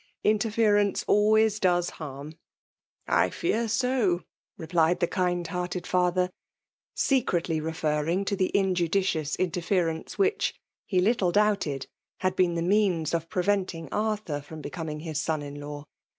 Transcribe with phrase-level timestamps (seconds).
[0.33, 2.31] "Interference always does harm."
[3.05, 3.05] PBUALK DOMINATION.
[3.07, 3.29] 11$'' I
[3.65, 4.23] &flr SO !*'
[4.57, 6.31] replied the kind hearted father,
[6.95, 10.53] secretly referring to the injudidbuB interference whidit
[10.87, 11.85] he little doubted,
[12.17, 15.85] had been the means of pieventing Arthur from becoming his son* in law.